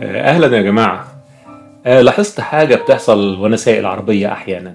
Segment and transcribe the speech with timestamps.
[0.00, 1.04] أهلا يا جماعة.
[1.86, 4.74] آه، لاحظت حاجة بتحصل وأنا سايق العربية أحيانا.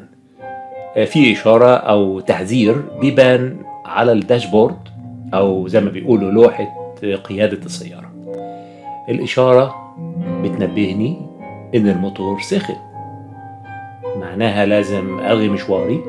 [0.97, 4.77] آه، في إشارة أو تحذير بيبان على الداشبورد
[5.33, 6.93] أو زي ما بيقولوا لوحة
[7.23, 8.11] قيادة السيارة.
[9.09, 9.95] الإشارة
[10.43, 11.27] بتنبهني
[11.75, 12.75] إن الموتور سخن
[14.19, 16.01] معناها لازم ألغي مشواري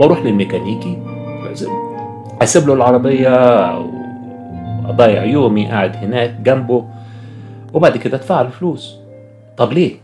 [0.00, 0.98] وأروح للميكانيكي.
[2.42, 3.90] أسيب له العربية أو
[4.86, 6.84] أضيع يومي قاعد هناك جنبه.
[7.74, 8.96] وبعد كده ادفع له فلوس
[9.56, 9.96] طب ليه؟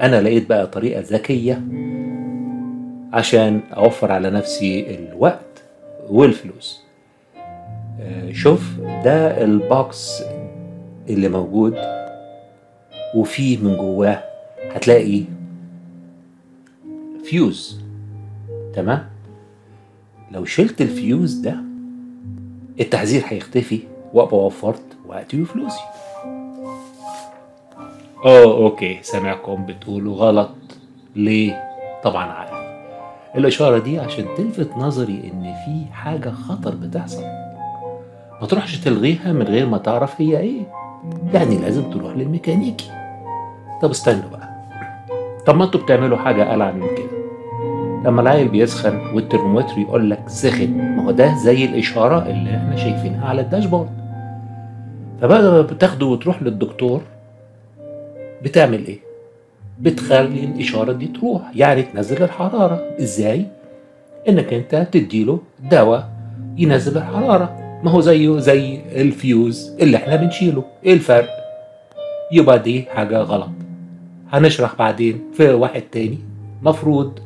[0.00, 1.60] أنا لقيت بقى طريقة ذكية
[3.12, 5.62] عشان أوفر على نفسي الوقت
[6.10, 6.80] والفلوس.
[8.00, 10.22] آه، شوف ده ال box
[11.08, 11.74] اللي موجود
[13.14, 14.22] وفيه من جواه
[14.74, 15.22] هتلاقي
[17.24, 17.80] فيوز
[18.74, 19.06] تمام؟
[20.30, 21.56] لو شلت الفيوز ده
[22.80, 23.80] التحذير هيختفي
[24.14, 25.80] وأبقى وفرت وقتي وفلوسي.
[28.24, 30.50] آه okay سامعكم بتقولوا غلط.
[31.16, 31.62] ليه؟
[32.04, 32.54] طبعا عارف.
[33.36, 37.22] الإشارة دي عشان تلفت نظري إن في حاجة خطر بتحصل.
[38.40, 40.62] ما تروحش تلغيها من غير ما تعرف هي إيه.
[41.34, 42.90] يعني لازم تروح للميكانيكي.
[43.82, 44.48] طب استنوا بقى.
[45.46, 47.14] طب ما أنتوا بتعملوا حاجة ألعن من كده.
[48.04, 53.28] لما العيل بيسخن والترمومتر يقول لك سخن ما هو ده زي الإشارة اللي إحنا شايفينها
[53.28, 53.90] على ال dashboard.
[55.20, 57.00] فبقى بتاخده وتروح للدكتور
[58.44, 58.98] بتعمل إيه؟
[59.80, 62.96] بتخلي الإشارة دي تروح يعني تنزل الحرارة.
[63.00, 63.46] إزاي؟
[64.28, 66.10] إنك أنت تديله دواء
[66.56, 67.80] ينزل الحرارة.
[67.84, 70.64] ما هو زيه زي الفيوز اللي إحنا بنشيله.
[70.84, 71.28] إيه الفرق؟
[72.32, 73.50] يبقى دي حاجة غلط.
[74.32, 76.18] هنشرح بعدين في واحد تاني.
[76.62, 77.18] مفروض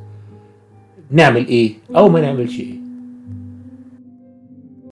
[1.11, 2.75] نعمل إيه أو ما نعملش إيه؟